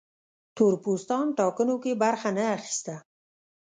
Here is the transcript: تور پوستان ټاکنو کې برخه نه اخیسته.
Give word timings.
تور 0.55 0.73
پوستان 0.83 1.25
ټاکنو 1.37 1.75
کې 1.83 1.91
برخه 2.03 2.29
نه 2.37 2.45
اخیسته. 2.57 2.95